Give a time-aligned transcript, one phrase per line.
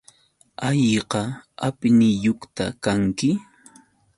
[0.61, 1.21] ¿Hayka
[1.67, 3.29] apniyuqta kanki?